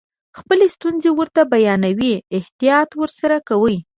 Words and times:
خپلې 0.39 0.65
ستونزې 0.75 1.09
ورته 1.13 1.41
بیانوئ 1.51 2.13
احتیاط 2.37 2.89
ورسره 3.01 3.37
کوئ. 3.49 3.77